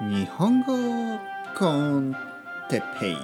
[0.00, 0.72] 日本語
[1.58, 2.16] コン
[2.70, 3.16] テペイ。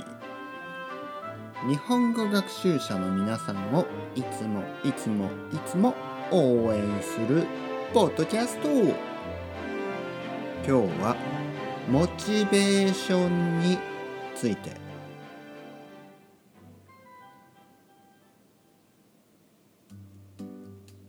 [1.70, 5.94] 日本語学習者の皆さんをいつもいつもいつも
[6.30, 7.46] 応援する
[7.94, 8.68] ポッドキャスト。
[8.68, 8.92] 今
[10.66, 10.70] 日
[11.00, 11.16] は
[11.88, 13.78] モチベーションに
[14.34, 14.72] ついて。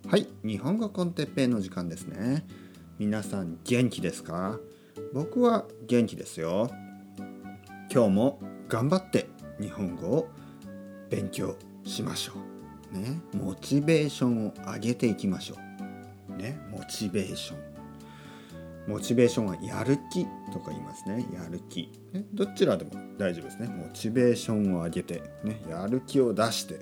[0.07, 2.47] はい日本語コンテッペイの時間ですね。
[2.97, 4.57] 皆さん元気ですか？
[5.13, 6.69] 僕は元気ですよ。
[7.91, 9.27] 今日も頑張って
[9.59, 10.27] 日本語を
[11.09, 11.55] 勉強
[11.85, 12.33] しましょ
[12.93, 12.97] う。
[12.97, 13.21] ね。
[13.33, 15.55] モチベーションを上げていきましょ
[16.29, 16.35] う。
[16.35, 16.59] ね。
[16.69, 17.67] モチベーション。
[18.87, 21.25] モチベーションはやる気とか言いますね。
[21.33, 23.67] やる気、ね、どちらでも大丈夫ですね。
[23.67, 26.79] モチベーションを上げて、ね、やる気を出して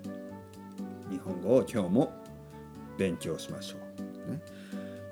[1.09, 2.13] 日本語を今日も
[2.97, 3.77] 勉強しましょ
[4.27, 4.41] う、ね、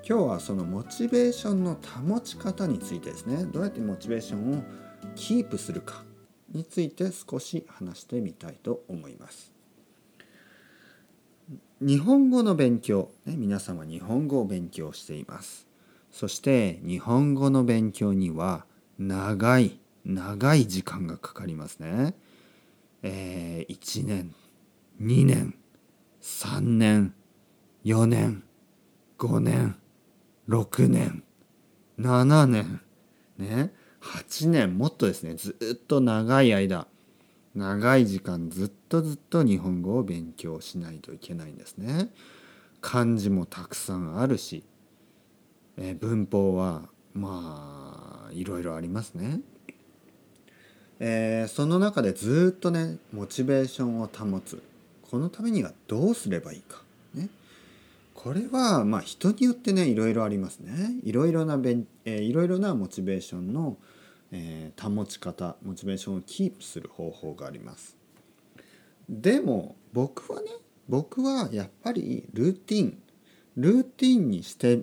[0.06, 3.46] 今日はそのモチベーションの保ち方についてですね。
[3.46, 4.62] どうやってモチベーションを
[5.14, 6.04] キープするか
[6.52, 9.50] について少し話してみたいと思います。
[11.80, 15.66] 日本語の勉強、ね、皆さんは日本語を勉強しています。
[16.10, 18.66] そして日本語の勉強には
[18.98, 22.14] 長い長い時間がかかりますね。
[23.02, 24.34] えー、1年
[25.00, 25.54] 2年
[26.20, 27.14] 3年
[27.86, 28.44] 4年
[29.18, 29.76] 5年
[30.48, 31.22] 6年。
[31.98, 32.80] 7年。
[33.38, 33.72] ね。
[34.00, 35.34] 8年もっとですね。
[35.34, 36.86] ずっと長い間。
[37.54, 42.10] 長い時間ずっとずっと日本語を勉強しないといけないんですね。
[42.80, 44.64] 漢字もたくさんあるし、
[45.76, 49.40] え、文法はまあいろいろありますね。
[50.98, 54.62] えー、その中でずっとねモチベーションを保つ。
[55.02, 56.82] このためにはどうすればいいか。
[57.14, 57.28] ね。
[58.14, 60.72] これはまあ人によってねいろいろありますね。
[61.02, 63.76] いろいろなべん、えー、いろいろなモチベーションの、
[64.30, 67.98] えー、保ち方モチベーションをキープする方法があります。
[69.08, 70.48] でも僕はね
[70.88, 72.98] 僕はやっぱりルーティン
[73.56, 74.80] ルーティンにして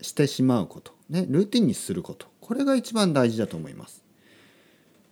[0.00, 4.04] してしまうことねルーティンにすることこれが一番大事だと思います、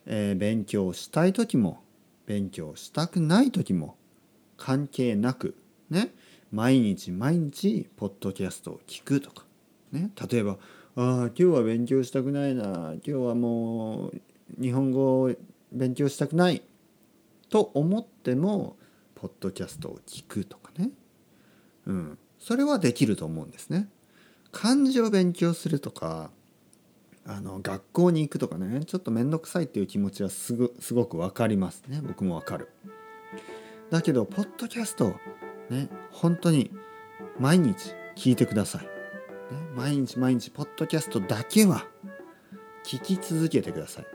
[0.07, 1.83] えー、勉強したい時も
[2.27, 3.97] 勉強したくない時も
[4.57, 5.57] 関係なく
[5.91, 6.11] ね
[6.53, 9.45] 毎日毎日ポッドキャストを聞くとか、
[9.91, 10.59] ね、例えば
[10.95, 12.93] 「ああ今日は勉強したくないな。
[12.93, 14.23] 今日はもう
[14.61, 15.35] 日本語を
[15.73, 16.63] 勉強したくない」
[17.49, 18.77] と思っても
[19.15, 20.91] ポッドキャストを聞くとかね、
[21.87, 23.89] うん、それはできると思うんですね。
[24.51, 26.31] 漢字を勉強するとか
[27.25, 28.85] あの学校に行くとかね。
[28.85, 32.03] ちょっと面倒くさいっていう気持ちはすぐすごく分かりますね。
[32.07, 32.69] 僕も分かる。
[33.89, 35.15] だけどポッドキャスト
[35.73, 36.71] ね本当に
[37.39, 38.89] 毎日聞いてください、ね、
[39.75, 41.87] 毎日毎日ポッドキャストだけは
[42.85, 44.07] 聞き続けてください。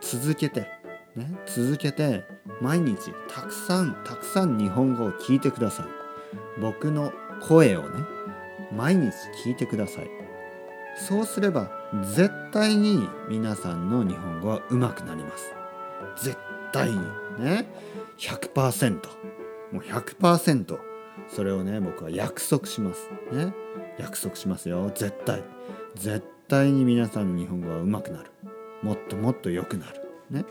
[0.00, 0.66] 続けて
[1.14, 2.24] ね続けて
[2.60, 5.86] 毎日たくさんたくさん日本語を聞いてください。
[6.60, 7.12] 僕の
[7.46, 8.04] 声をね
[8.74, 9.12] 毎日
[9.44, 10.10] 聞いてください。
[10.96, 11.70] そうすれば
[12.14, 15.54] 絶対に皆さんの日本語は上手くなります。
[16.24, 16.36] 絶
[16.72, 16.98] 対に。
[17.38, 17.66] ね
[18.18, 19.00] 100%
[19.72, 20.78] もう100%
[21.28, 23.08] それをね僕は約束します。
[23.32, 23.52] ね。
[23.98, 24.90] 約束しますよ。
[24.94, 25.42] 絶対。
[25.94, 28.30] 絶対に皆さんの日本語は上手くなる。
[28.82, 30.00] もっともっと良くなる。
[30.30, 30.44] ね。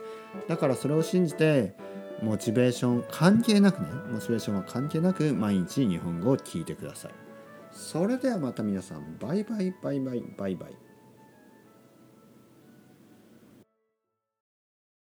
[0.48, 1.76] だからそれを信じて
[2.22, 3.88] モチベーション関係なくね。
[4.12, 7.12] モチベーションは関係なく毎日日本語を聞いてください。
[7.72, 10.76] それではまた皆さんバイバイバイバイバイバイ。